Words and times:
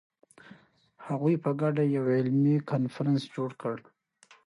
هغوی 1.07 1.35
په 1.43 1.51
ګډه 1.61 1.83
یو 1.95 2.05
علمي 2.15 2.55
کنفرانس 2.71 3.21
جوړ 3.35 3.49
کړ. 3.61 3.75